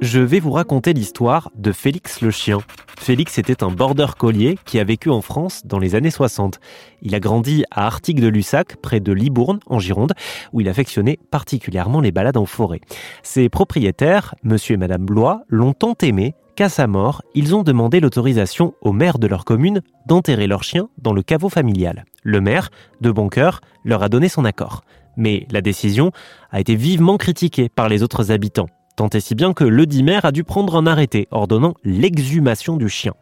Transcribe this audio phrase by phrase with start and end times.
[0.00, 2.58] Je vais vous raconter l'histoire de Félix le chien.
[2.96, 6.60] Félix était un border collier qui a vécu en France dans les années 60.
[7.02, 10.12] Il a grandi à Artigues de Lussac, près de Libourne, en Gironde,
[10.52, 12.80] où il affectionnait particulièrement les balades en forêt.
[13.24, 17.98] Ses propriétaires, monsieur et madame Blois, l'ont tant aimé qu'à sa mort, ils ont demandé
[17.98, 22.04] l'autorisation au maire de leur commune d'enterrer leur chien dans le caveau familial.
[22.22, 22.70] Le maire,
[23.00, 24.84] de bon cœur, leur a donné son accord.
[25.16, 26.12] Mais la décision
[26.52, 28.68] a été vivement critiquée par les autres habitants.
[28.98, 32.76] Tant et si bien que le dit maire a dû prendre un arrêté ordonnant l'exhumation
[32.76, 33.12] du chien.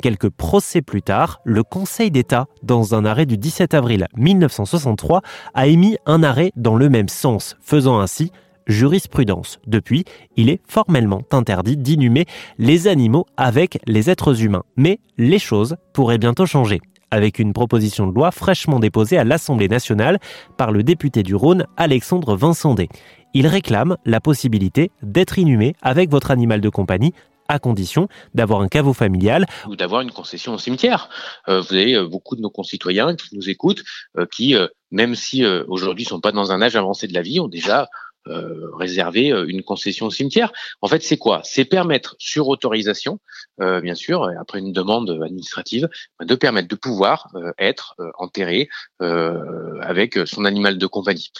[0.00, 5.20] Quelques procès plus tard, le Conseil d'État, dans un arrêt du 17 avril 1963,
[5.52, 8.32] a émis un arrêt dans le même sens, faisant ainsi
[8.68, 9.60] jurisprudence.
[9.66, 10.06] Depuis,
[10.36, 12.24] il est formellement interdit d'inhumer
[12.56, 14.64] les animaux avec les êtres humains.
[14.76, 19.68] Mais les choses pourraient bientôt changer avec une proposition de loi fraîchement déposée à l'Assemblée
[19.68, 20.18] nationale
[20.56, 22.88] par le député du Rhône Alexandre Vincendé.
[23.34, 27.12] Il réclame la possibilité d'être inhumé avec votre animal de compagnie
[27.48, 29.46] à condition d'avoir un caveau familial.
[29.66, 31.08] Ou d'avoir une concession au cimetière.
[31.48, 33.82] Euh, vous avez euh, beaucoup de nos concitoyens qui nous écoutent,
[34.18, 34.54] euh, qui,
[34.90, 37.88] même si aujourd'hui ne sont pas dans un âge avancé de la vie, ont déjà
[38.28, 40.52] euh, réserver euh, une concession au cimetière.
[40.82, 41.40] En fait, c'est quoi?
[41.44, 43.18] C'est permettre, sur autorisation,
[43.60, 45.88] euh, bien sûr, après une demande administrative,
[46.22, 48.68] de permettre de pouvoir être enterré
[49.00, 51.30] avec son animal de compagnie.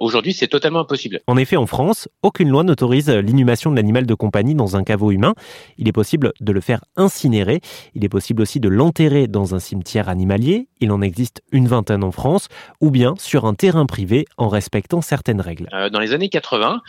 [0.00, 1.20] Aujourd'hui, c'est totalement impossible.
[1.26, 5.10] En effet, en France, aucune loi n'autorise l'inhumation de l'animal de compagnie dans un caveau
[5.10, 5.34] humain.
[5.78, 7.60] Il est possible de le faire incinérer.
[7.94, 10.68] Il est possible aussi de l'enterrer dans un cimetière animalier.
[10.80, 12.48] Il en existe une vingtaine en France,
[12.80, 15.68] ou bien sur un terrain privé en respectant certaines règles.
[15.92, 16.80] dans les années 80,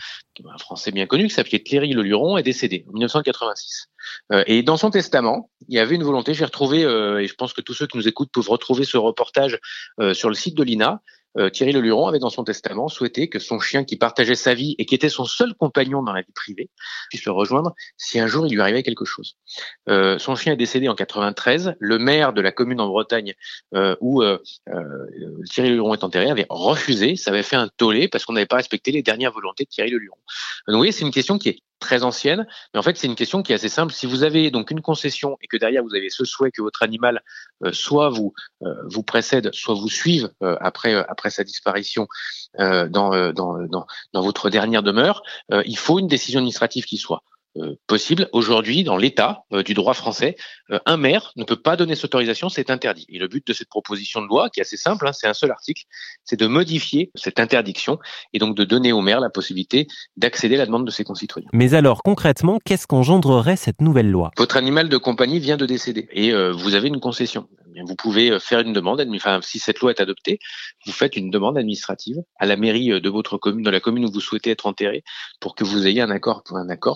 [0.44, 3.88] un Français bien connu qui s'appelait Thierry Le Luron est décédé en 1986.
[4.32, 7.34] Euh, et dans son testament, il y avait une volonté, j'ai retrouvé, euh, et je
[7.34, 9.58] pense que tous ceux qui nous écoutent peuvent retrouver ce reportage
[10.00, 11.00] euh, sur le site de l'INA,
[11.38, 14.74] euh, Thierry Leluron avait dans son testament souhaité que son chien qui partageait sa vie
[14.78, 16.70] et qui était son seul compagnon dans la vie privée
[17.08, 19.36] puisse le rejoindre si un jour il lui arrivait quelque chose.
[19.88, 21.74] Euh, son chien est décédé en 93.
[21.78, 23.34] Le maire de la commune en Bretagne
[23.74, 24.22] euh, où
[25.50, 27.16] Thierry Leluron est enterré avait refusé.
[27.16, 29.90] Ça avait fait un tollé parce qu'on n'avait pas respecté les dernières volontés de Thierry
[29.90, 30.16] Leluron.
[30.66, 31.58] Donc vous voyez, c'est une question qui est
[32.00, 33.92] ancienne, mais en fait c'est une question qui est assez simple.
[33.92, 36.82] Si vous avez donc une concession et que derrière vous avez ce souhait que votre
[36.82, 37.22] animal
[37.64, 38.32] euh, soit vous
[38.62, 42.08] euh, vous précède, soit vous suive euh, après après sa disparition
[42.58, 45.22] dans dans votre dernière demeure,
[45.64, 47.22] il faut une décision administrative qui soit
[47.58, 48.30] euh, possible.
[48.32, 50.36] Aujourd'hui, dans l'état euh, du droit français,
[50.70, 53.04] euh, un maire ne peut pas donner cette autorisation, c'est interdit.
[53.10, 55.34] Et le but de cette proposition de loi, qui est assez simple, hein, c'est un
[55.34, 55.82] seul article,
[56.24, 57.98] c'est de modifier cette interdiction
[58.32, 59.86] et donc de donner au maire la possibilité
[60.16, 61.50] d'accéder à la demande de ses concitoyens.
[61.52, 64.30] Mais alors concrètement, qu'est-ce qu'engendrerait cette nouvelle loi?
[64.38, 67.48] Votre animal de compagnie vient de décéder et vous avez une concession.
[67.86, 70.38] Vous pouvez faire une demande, enfin, si cette loi est adoptée,
[70.86, 74.20] vous faites une demande administrative à la mairie de votre commune, la commune où vous
[74.20, 75.04] souhaitez être enterré,
[75.40, 76.42] pour que vous ayez un accord,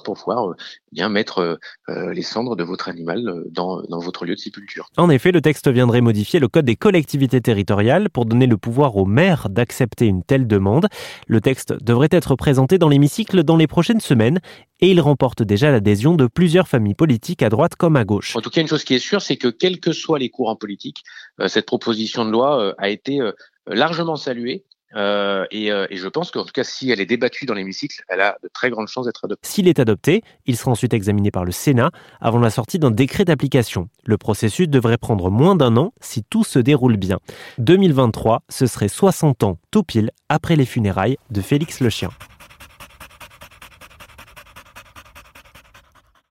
[0.03, 0.55] pour pouvoir euh,
[0.93, 1.57] bien mettre euh,
[1.89, 4.89] euh, les cendres de votre animal dans, dans votre lieu de sépulture.
[4.97, 8.97] En effet, le texte viendrait modifier le code des collectivités territoriales pour donner le pouvoir
[8.97, 10.87] au maire d'accepter une telle demande.
[11.27, 14.41] Le texte devrait être présenté dans l'hémicycle dans les prochaines semaines
[14.81, 18.37] et il remporte déjà l'adhésion de plusieurs familles politiques à droite comme à gauche.
[18.37, 20.57] En tout cas, une chose qui est sûre, c'est que quels que soient les courants
[20.57, 21.03] politiques,
[21.47, 23.21] cette proposition de loi a été
[23.67, 27.45] largement saluée euh, et, euh, et, je pense qu'en tout cas, si elle est débattue
[27.45, 29.49] dans l'hémicycle, elle a de très grandes chances d'être adoptée.
[29.49, 33.25] S'il est adopté, il sera ensuite examiné par le Sénat avant la sortie d'un décret
[33.25, 33.89] d'application.
[34.05, 37.19] Le processus devrait prendre moins d'un an si tout se déroule bien.
[37.59, 42.11] 2023, ce serait 60 ans tout pile après les funérailles de Félix le Chien.